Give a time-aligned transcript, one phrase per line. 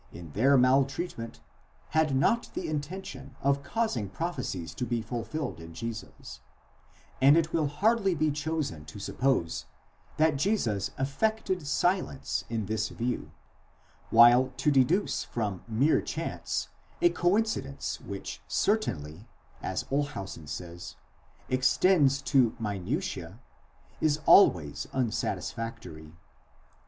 [0.11, 1.41] in their maltreatment
[1.89, 6.39] had not the intention of causing prophecies to be ful filled in Jesus;
[7.21, 9.67] and it will hardly be chosen to suppose
[10.17, 13.29] that Jesus affected silence with this view;
[14.09, 19.27] while to deduce from mere chance a coincidence which certainly,
[19.61, 20.95] as Olshausen says,
[21.47, 23.35] extends to minutiz,
[24.01, 26.11] is always unsatis factory.